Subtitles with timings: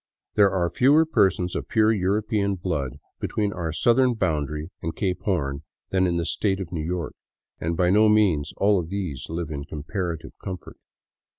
[0.33, 5.61] There are fewer persons of pure European blood between our southern boundary and Cape Horn
[5.91, 7.13] than in the state of New York;
[7.59, 10.77] and by no means all of these live in even comparative comfort.